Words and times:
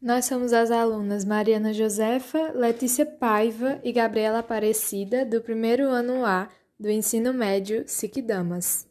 Nós 0.00 0.26
somos 0.26 0.52
as 0.52 0.70
alunas 0.70 1.24
Mariana 1.24 1.72
Josefa, 1.72 2.52
Letícia 2.52 3.06
Paiva 3.06 3.80
e 3.82 3.92
Gabriela 3.92 4.40
Aparecida, 4.40 5.24
do 5.24 5.40
primeiro 5.40 5.88
ano 5.88 6.24
A 6.24 6.48
do 6.78 6.90
ensino 6.90 7.32
médio 7.32 7.82
Siquidamas. 7.88 8.86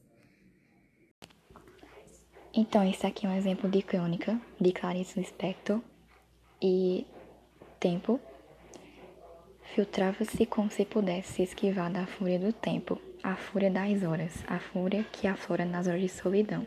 Então, 2.52 2.84
esse 2.90 3.06
aqui 3.06 3.28
é 3.28 3.30
um 3.30 3.36
exemplo 3.36 3.70
de 3.70 3.84
crônica 3.84 4.40
de 4.60 4.72
Clarice 4.72 5.20
Lispector 5.20 5.80
e 6.60 7.06
tempo. 7.80 8.20
Filtrava-se 9.76 10.46
como 10.48 10.72
se 10.72 10.86
pudesse 10.86 11.44
esquivar 11.44 11.92
da 11.92 12.08
fúria 12.08 12.40
do 12.40 12.52
tempo, 12.52 13.00
a 13.22 13.36
fúria 13.36 13.70
das 13.70 14.02
horas, 14.04 14.44
a 14.48 14.58
fúria 14.58 15.04
que 15.12 15.28
aflora 15.28 15.66
nas 15.66 15.86
horas 15.86 16.02
de 16.02 16.10
solidão. 16.10 16.66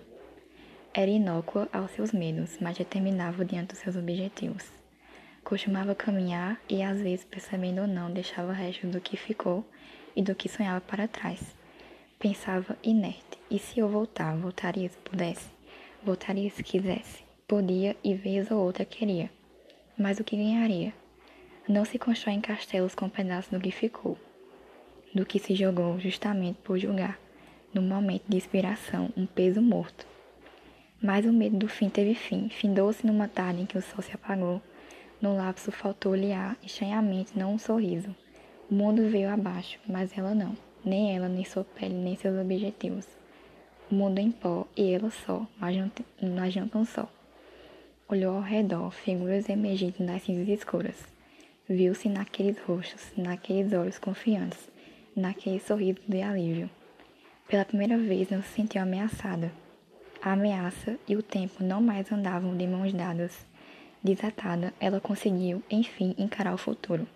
Era 1.01 1.13
inócua 1.13 1.69
aos 1.73 1.93
seus 1.93 2.11
medos, 2.11 2.59
mas 2.61 2.77
determinava 2.77 3.45
diante 3.45 3.69
dos 3.69 3.79
seus 3.79 3.95
objetivos. 3.95 4.65
Costumava 5.45 5.95
caminhar 5.95 6.61
e, 6.69 6.83
às 6.83 7.01
vezes, 7.01 7.25
percebendo 7.25 7.83
ou 7.83 7.87
não, 7.87 8.11
deixava 8.11 8.53
restos 8.53 8.91
do 8.91 9.01
que 9.01 9.17
ficou 9.17 9.65
e 10.17 10.23
do 10.25 10.35
que 10.35 10.49
sonhava 10.49 10.81
para 10.81 11.07
trás. 11.07 11.55
Pensava 12.19 12.77
inerte, 12.83 13.39
e 13.49 13.61
se 13.61 13.79
eu 13.79 13.89
voltar, 13.89 14.37
voltaria 14.39 14.89
se 14.89 14.99
pudesse, 14.99 15.49
voltaria 16.03 16.51
se 16.51 16.65
quisesse, 16.65 17.23
podia 17.47 17.97
e 18.03 18.15
vez 18.15 18.51
ou 18.51 18.59
outra 18.59 18.85
queria. 18.85 19.31
Mas 19.97 20.19
o 20.19 20.25
que 20.25 20.37
ganharia? 20.37 20.93
Não 21.69 21.85
se 21.85 21.97
constrói 21.97 22.41
castelos 22.41 22.97
com 22.97 23.09
pedaços 23.09 23.53
do 23.53 23.61
que 23.61 23.71
ficou, 23.71 24.19
do 25.15 25.25
que 25.25 25.39
se 25.39 25.55
jogou 25.55 26.01
justamente 26.01 26.59
por 26.65 26.77
julgar, 26.77 27.21
no 27.73 27.83
momento 27.83 28.25
de 28.29 28.37
inspiração, 28.37 29.11
um 29.17 29.27
peso 29.27 29.63
morto. 29.63 30.18
Mas 31.01 31.25
o 31.25 31.33
medo 31.33 31.57
do 31.57 31.69
fim 31.69 31.89
teve 31.89 32.15
fim. 32.15 32.49
Findou-se 32.49 33.07
numa 33.07 33.29
tarde 33.29 33.63
em 33.63 33.67
que 33.67 33.79
o 33.79 33.83
sol 33.83 34.03
se 34.03 34.13
apagou. 34.13 34.61
No 35.21 35.37
lapso 35.37 35.71
faltou-lhe 35.71 36.33
ar, 36.33 36.57
estranhamente 36.63 37.39
não 37.39 37.55
um 37.55 37.59
sorriso. 37.59 38.15
O 38.71 38.75
mundo 38.75 39.09
veio 39.09 39.31
abaixo, 39.31 39.79
mas 39.87 40.17
ela 40.17 40.35
não. 40.35 40.57
Nem 40.85 41.17
ela, 41.17 41.29
nem 41.29 41.45
sua 41.45 41.65
pele, 41.65 41.95
nem 41.95 42.17
seus 42.17 42.37
objetivos. 42.39 43.07
O 43.91 43.95
mundo 43.95 44.19
em 44.19 44.31
pó 44.31 44.67
e 44.77 44.93
ela 44.93 45.11
só, 45.11 45.47
mas 45.59 45.77
não, 45.77 45.91
mas 46.35 46.55
tão 46.71 46.85
só. 46.85 47.09
Olhou 48.09 48.37
ao 48.37 48.43
redor, 48.43 48.91
figuras 48.91 49.49
emergindo 49.49 50.05
das 50.05 50.23
cinzas 50.23 50.49
escuras. 50.49 50.97
Viu-se 51.69 52.09
naqueles 52.09 52.59
rostos, 52.61 53.13
naqueles 53.17 53.73
olhos 53.73 53.99
confiantes, 53.99 54.71
naquele 55.15 55.61
sorriso 55.61 56.01
de 56.09 56.23
alívio. 56.23 56.71
Pela 57.49 57.65
primeira 57.65 57.97
vez 57.97 58.31
não 58.31 58.43
se 58.43 58.49
sentiu 58.49 58.83
ameaçada. 58.83 59.53
A 60.21 60.33
ameaça 60.33 60.99
e 61.07 61.15
o 61.15 61.23
tempo 61.23 61.63
não 61.63 61.81
mais 61.81 62.11
andavam 62.11 62.57
de 62.57 62.67
mãos 62.67 62.93
dadas. 62.93 63.47
Desatada, 64.03 64.75
ela 64.81 65.01
conseguiu, 65.01 65.63
enfim, 65.71 66.15
encarar 66.19 66.53
o 66.53 66.59
futuro. 66.59 67.07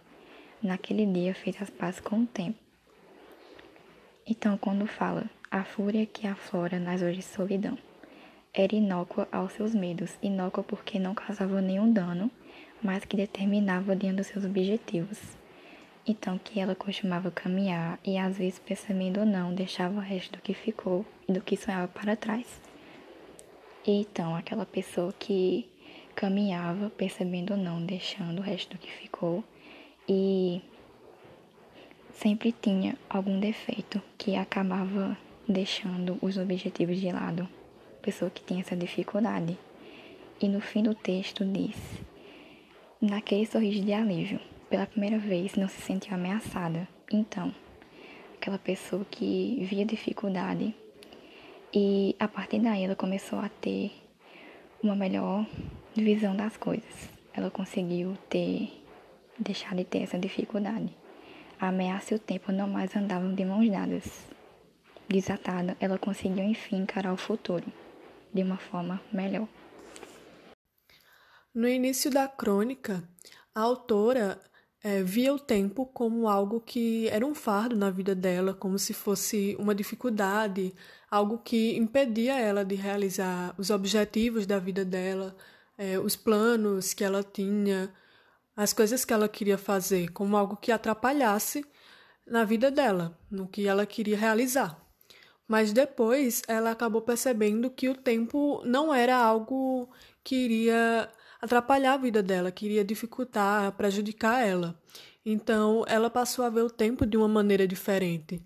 Naquele 0.63 1.05
dia 1.05 1.35
fez 1.35 1.61
as 1.61 1.69
pazes 1.69 1.99
com 1.99 2.21
o 2.21 2.27
tempo. 2.27 2.59
Então, 4.25 4.57
quando 4.57 4.87
fala, 4.87 5.29
a 5.51 5.65
fúria 5.65 6.07
que 6.07 6.29
aflora 6.29 6.79
nas 6.79 7.03
horas 7.03 7.17
de 7.17 7.23
solidão, 7.23 7.77
era 8.55 8.77
inócua 8.77 9.27
aos 9.33 9.53
seus 9.53 9.75
medos, 9.75 10.17
inócua 10.23 10.63
porque 10.63 10.99
não 10.99 11.13
causava 11.13 11.61
nenhum 11.61 11.93
dano, 11.93 12.31
mas 12.81 13.05
que 13.05 13.17
determinava 13.17 13.97
diante 13.97 14.19
dos 14.19 14.29
seus 14.29 14.45
objetivos. 14.45 15.19
Então, 16.07 16.39
que 16.39 16.61
ela 16.61 16.77
costumava 16.77 17.33
caminhar 17.33 17.99
e, 18.05 18.17
às 18.17 18.39
vezes, 18.39 18.61
percebendo 18.61 19.21
ou 19.21 19.27
não, 19.27 19.53
deixava 19.53 19.97
o 19.97 20.01
resto 20.01 20.33
do 20.33 20.43
que 20.43 20.55
ficou 20.55 21.05
e 21.29 21.33
do 21.33 21.41
que 21.41 21.57
sonhava 21.57 21.89
para 21.89 22.15
trás. 22.15 22.61
Então, 23.87 24.37
aquela 24.37 24.65
pessoa 24.65 25.13
que 25.19 25.69
caminhava, 26.15 26.89
percebendo 26.91 27.55
ou 27.55 27.57
não, 27.57 27.85
deixando 27.85 28.39
o 28.39 28.43
resto 28.43 28.77
do 28.77 28.79
que 28.79 28.91
ficou, 28.91 29.43
e 30.09 30.63
sempre 32.13 32.53
tinha 32.53 32.97
algum 33.11 33.41
defeito 33.41 34.01
que 34.17 34.37
acabava 34.37 35.19
deixando 35.49 36.17
os 36.23 36.37
objetivos 36.37 37.01
de 37.01 37.11
lado. 37.11 37.49
Pessoa 38.01 38.31
que 38.31 38.45
tinha 38.45 38.61
essa 38.61 38.77
dificuldade. 38.77 39.59
E 40.41 40.49
no 40.49 40.61
fim 40.61 40.85
do 40.85 40.95
texto 40.95 41.45
diz: 41.45 41.77
Naquele 43.01 43.47
sorriso 43.47 43.85
de 43.85 43.93
alívio, 43.93 44.41
pela 44.71 44.87
primeira 44.87 45.19
vez 45.19 45.57
não 45.57 45.69
se 45.69 45.81
sentiu 45.81 46.15
ameaçada. 46.15 46.87
Então, 47.13 47.53
aquela 48.37 48.59
pessoa 48.59 49.05
que 49.11 49.67
via 49.69 49.85
dificuldade 49.85 50.75
e 51.75 52.15
a 52.19 52.29
partir 52.29 52.61
daí 52.61 52.85
ela 52.85 52.95
começou 52.95 53.39
a 53.39 53.49
ter 53.49 53.93
uma 54.83 54.95
melhor 54.95 55.47
visão 55.97 56.37
das 56.37 56.57
coisas. 56.57 57.09
Ela 57.33 57.51
conseguiu 57.51 58.17
ter 58.29 58.83
deixar 59.39 59.75
de 59.75 59.85
ter 59.85 60.03
essa 60.03 60.19
dificuldade. 60.19 60.95
A 61.59 61.69
ameaça 61.69 62.13
e 62.13 62.17
o 62.17 62.21
tempo 62.21 62.53
não 62.53 62.69
mais 62.69 62.95
andavam 62.95 63.35
de 63.35 63.45
mãos 63.45 63.71
dadas. 63.71 64.27
Desatada, 65.09 65.77
ela 65.81 65.99
conseguiu 65.99 66.45
enfim 66.45 66.83
encarar 66.83 67.13
o 67.13 67.17
futuro 67.17 67.65
de 68.33 68.43
uma 68.43 68.57
forma 68.57 69.01
melhor. 69.13 69.49
No 71.55 71.69
início 71.69 72.11
da 72.11 72.29
crônica, 72.29 73.03
a 73.55 73.61
autora 73.61 74.41
é, 74.83 75.03
via 75.03 75.33
o 75.33 75.39
tempo 75.39 75.87
como 75.87 76.29
algo 76.29 76.61
que 76.61 77.09
era 77.09 77.25
um 77.25 77.35
fardo 77.35 77.77
na 77.77 77.91
vida 77.91 78.15
dela, 78.15 78.53
como 78.53 78.79
se 78.79 78.93
fosse 78.93 79.57
uma 79.59 79.75
dificuldade, 79.75 80.75
algo 81.11 81.39
que 81.39 81.77
impedia 81.77 82.39
ela 82.39 82.65
de 82.65 82.75
realizar 82.75 83.55
os 83.57 83.71
objetivos 83.71 84.47
da 84.47 84.59
vida 84.59 84.85
dela, 84.85 85.37
é, 85.79 85.99
os 85.99 86.17
planos 86.17 86.93
que 86.93 87.05
ela 87.05 87.23
tinha, 87.23 87.93
as 88.57 88.73
coisas 88.73 89.05
que 89.05 89.13
ela 89.13 89.29
queria 89.29 89.57
fazer, 89.57 90.11
como 90.13 90.37
algo 90.37 90.57
que 90.57 90.73
atrapalhasse 90.73 91.65
na 92.27 92.45
vida 92.45 92.71
dela, 92.71 93.19
no 93.31 93.47
que 93.49 93.67
ela 93.67 93.87
queria 93.87 94.17
realizar. 94.17 94.81
Mas 95.47 95.73
depois 95.73 96.43
ela 96.49 96.71
acabou 96.71 97.03
percebendo 97.03 97.71
que 97.71 97.89
o 97.89 97.95
tempo 97.95 98.63
não 98.65 98.93
era 98.95 99.17
algo 99.17 99.89
que 100.25 100.37
iria 100.37 101.11
atrapalhar 101.43 101.95
a 101.95 101.97
vida 101.97 102.23
dela, 102.23 102.53
que 102.53 102.67
iria 102.67 102.85
dificultar, 102.85 103.73
prejudicar 103.73 104.47
ela. 104.47 104.81
Então 105.27 105.85
ela 105.89 106.09
passou 106.09 106.45
a 106.45 106.49
ver 106.49 106.63
o 106.63 106.71
tempo 106.71 107.05
de 107.05 107.17
uma 107.17 107.29
maneira 107.29 107.67
diferente, 107.67 108.41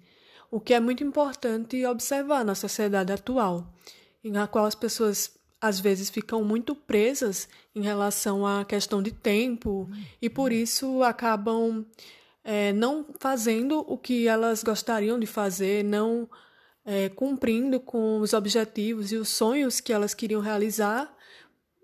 o 0.51 0.59
que 0.59 0.73
é 0.73 0.81
muito 0.81 1.05
importante 1.05 1.85
observar 1.85 2.45
na 2.45 2.55
sociedade 2.55 3.13
atual, 3.13 3.73
na 4.25 4.47
qual 4.47 4.65
as 4.65 4.75
pessoas 4.75 5.37
às 5.61 5.79
vezes 5.79 6.11
ficam 6.11 6.43
muito 6.43 6.75
presas 6.75 7.49
em 7.75 7.83
relação 7.83 8.47
à 8.47 8.65
questão 8.65 9.03
de 9.03 9.11
tempo 9.11 9.89
e 10.21 10.29
por 10.29 10.53
isso 10.53 11.03
acabam 11.03 11.85
é, 12.45 12.73
não 12.73 13.07
fazendo 13.19 13.81
o 13.81 13.97
que 13.99 14.29
elas 14.29 14.63
gostariam 14.63 15.19
de 15.19 15.27
fazer, 15.27 15.83
não 15.83 16.29
é, 16.85 17.09
cumprindo 17.09 17.81
com 17.81 18.21
os 18.21 18.33
objetivos 18.33 19.13
e 19.13 19.17
os 19.17 19.29
sonhos 19.29 19.81
que 19.81 19.93
elas 19.93 20.15
queriam 20.15 20.41
realizar 20.41 21.13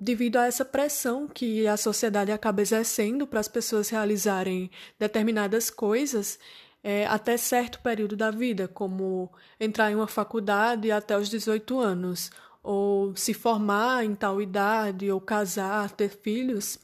devido 0.02 0.36
a 0.36 0.46
essa 0.46 0.64
pressão 0.64 1.28
que 1.28 1.66
a 1.66 1.76
sociedade 1.76 2.32
acaba 2.32 2.60
exercendo 2.60 3.26
para 3.26 3.38
as 3.38 3.46
pessoas 3.46 3.88
realizarem 3.88 4.70
determinadas 4.98 5.70
coisas 5.70 6.38
é, 6.82 7.06
até 7.06 7.36
certo 7.36 7.78
período 7.78 8.16
da 8.16 8.30
vida, 8.30 8.66
como 8.66 9.30
entrar 9.60 9.92
em 9.92 9.94
uma 9.94 10.08
faculdade 10.08 10.90
até 10.90 11.16
os 11.16 11.28
18 11.30 11.78
anos, 11.78 12.32
ou 12.62 13.14
se 13.14 13.32
formar 13.32 14.04
em 14.04 14.14
tal 14.14 14.42
idade, 14.42 15.08
ou 15.08 15.20
casar, 15.20 15.90
ter 15.92 16.08
filhos. 16.08 16.80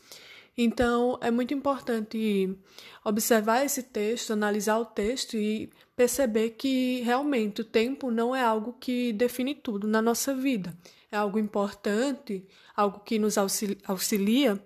Então, 0.60 1.16
é 1.22 1.30
muito 1.30 1.54
importante 1.54 2.58
observar 3.04 3.64
esse 3.64 3.80
texto, 3.80 4.32
analisar 4.32 4.76
o 4.78 4.84
texto 4.84 5.36
e 5.36 5.70
perceber 5.94 6.50
que 6.50 7.00
realmente 7.02 7.60
o 7.60 7.64
tempo 7.64 8.10
não 8.10 8.34
é 8.34 8.42
algo 8.42 8.72
que 8.72 9.12
define 9.12 9.54
tudo 9.54 9.86
na 9.86 10.02
nossa 10.02 10.34
vida. 10.34 10.76
É 11.12 11.16
algo 11.16 11.38
importante, 11.38 12.44
algo 12.76 12.98
que 12.98 13.20
nos 13.20 13.38
auxilia, 13.38 14.60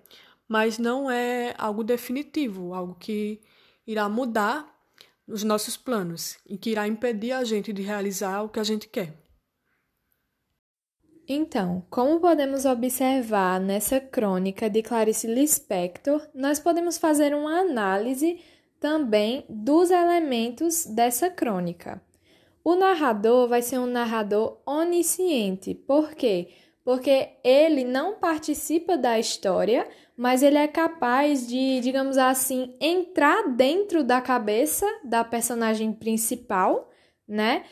mas 0.47 0.79
não 0.79 1.11
é 1.11 1.53
algo 1.59 1.83
definitivo, 1.83 2.73
algo 2.73 2.95
que 2.95 3.39
irá 3.85 4.09
mudar 4.09 4.75
os 5.27 5.43
nossos 5.43 5.77
planos 5.77 6.37
e 6.45 6.57
que 6.57 6.71
irá 6.71 6.87
impedir 6.87 7.33
a 7.33 7.43
gente 7.43 7.71
de 7.71 7.83
realizar 7.83 8.41
o 8.41 8.49
que 8.49 8.59
a 8.59 8.63
gente 8.63 8.89
quer. 8.89 9.22
Então, 11.27 11.83
como 11.89 12.19
podemos 12.19 12.65
observar 12.65 13.59
nessa 13.59 13.99
crônica 13.99 14.69
de 14.69 14.81
Clarice 14.81 15.25
Lispector, 15.25 16.21
nós 16.35 16.59
podemos 16.59 16.97
fazer 16.97 17.33
uma 17.33 17.59
análise 17.59 18.41
também 18.79 19.45
dos 19.47 19.89
elementos 19.89 20.85
dessa 20.85 21.29
crônica. 21.29 22.01
O 22.61 22.75
narrador 22.75 23.47
vai 23.47 23.61
ser 23.61 23.79
um 23.79 23.85
narrador 23.85 24.61
onisciente. 24.65 25.73
Por 25.73 26.13
quê? 26.13 26.49
Porque 26.83 27.29
ele 27.41 27.85
não 27.85 28.15
participa 28.15 28.97
da 28.97 29.17
história, 29.17 29.87
mas 30.17 30.43
ele 30.43 30.57
é 30.57 30.67
capaz 30.67 31.47
de, 31.47 31.79
digamos 31.79 32.17
assim, 32.17 32.75
entrar 32.81 33.47
dentro 33.47 34.03
da 34.03 34.19
cabeça 34.19 34.85
da 35.05 35.23
personagem 35.23 35.93
principal, 35.93 36.89
né? 37.25 37.63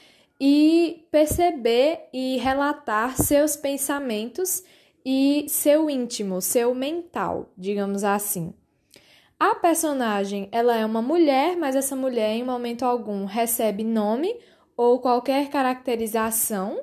E 0.44 1.06
perceber 1.12 2.10
e 2.12 2.38
relatar 2.38 3.16
seus 3.16 3.56
pensamentos 3.56 4.64
e 5.06 5.46
seu 5.48 5.88
íntimo, 5.88 6.42
seu 6.42 6.74
mental, 6.74 7.52
digamos 7.56 8.04
assim. 8.04 8.52
A 9.40 9.54
personagem, 9.54 10.50
ela 10.52 10.76
é 10.76 10.84
uma 10.84 11.02
mulher, 11.02 11.56
mas 11.56 11.76
essa 11.76 11.96
mulher 11.96 12.32
em 12.32 12.44
momento 12.44 12.84
algum 12.84 13.26
recebe 13.26 13.84
nome 13.84 14.36
ou 14.76 15.00
qualquer 15.00 15.48
caracterização. 15.52 16.82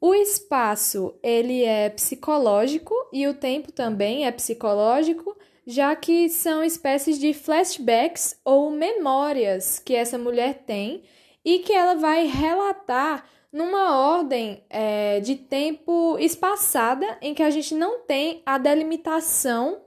O 0.00 0.12
espaço, 0.12 1.14
ele 1.22 1.62
é 1.62 1.90
psicológico 1.90 2.92
e 3.12 3.28
o 3.28 3.34
tempo 3.34 3.70
também 3.70 4.26
é 4.26 4.32
psicológico, 4.32 5.36
já 5.64 5.94
que 5.94 6.28
são 6.28 6.64
espécies 6.64 7.20
de 7.20 7.32
flashbacks 7.32 8.36
ou 8.44 8.68
memórias 8.68 9.78
que 9.78 9.94
essa 9.94 10.18
mulher 10.18 10.64
tem 10.66 11.04
e 11.44 11.60
que 11.60 11.72
ela 11.72 11.94
vai 11.94 12.26
relatar 12.26 13.24
numa 13.52 13.98
ordem 13.98 14.64
é, 14.70 15.20
de 15.20 15.36
tempo 15.36 16.16
espaçada 16.18 17.18
em 17.20 17.34
que 17.34 17.42
a 17.42 17.50
gente 17.50 17.74
não 17.74 18.00
tem 18.00 18.42
a 18.46 18.56
delimitação 18.56 19.82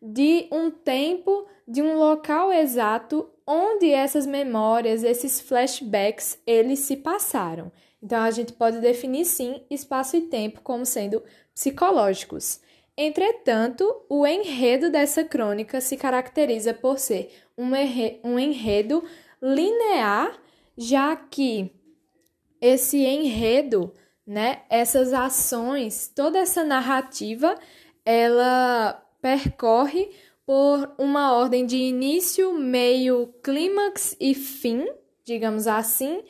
de 0.00 0.48
um 0.50 0.70
tempo, 0.70 1.46
de 1.68 1.82
um 1.82 1.96
local 1.98 2.52
exato 2.52 3.28
onde 3.46 3.90
essas 3.90 4.26
memórias, 4.26 5.04
esses 5.04 5.40
flashbacks, 5.40 6.38
eles 6.46 6.80
se 6.80 6.96
passaram. 6.96 7.70
Então 8.02 8.20
a 8.20 8.30
gente 8.30 8.52
pode 8.52 8.80
definir 8.80 9.24
sim 9.24 9.62
espaço 9.70 10.16
e 10.16 10.22
tempo 10.22 10.60
como 10.62 10.84
sendo 10.84 11.22
psicológicos. 11.54 12.60
Entretanto, 12.96 14.04
o 14.08 14.26
enredo 14.26 14.90
dessa 14.90 15.24
crônica 15.24 15.80
se 15.80 15.96
caracteriza 15.96 16.74
por 16.74 16.98
ser 16.98 17.30
um 17.56 18.38
enredo 18.38 19.02
linear, 19.40 20.36
já 20.76 21.16
que 21.16 21.70
esse 22.60 22.98
enredo, 22.98 23.92
né, 24.26 24.62
essas 24.70 25.12
ações, 25.12 26.10
toda 26.14 26.38
essa 26.38 26.64
narrativa, 26.64 27.58
ela 28.04 29.02
percorre 29.20 30.10
por 30.44 30.94
uma 30.98 31.32
ordem 31.34 31.64
de 31.64 31.76
início, 31.76 32.52
meio, 32.52 33.28
clímax 33.42 34.16
e 34.20 34.34
fim, 34.34 34.86
digamos 35.24 35.66
assim, 35.66 36.22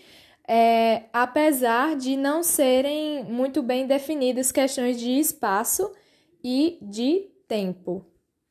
é, 0.47 1.05
apesar 1.13 1.97
de 1.97 2.17
não 2.17 2.43
serem 2.43 3.25
muito 3.25 3.63
bem 3.63 3.87
definidas 3.87 4.53
questões 4.53 4.99
de 5.01 5.19
espaço 5.19 5.91
e 6.45 6.79
de 6.83 7.31
tempo. 7.49 8.12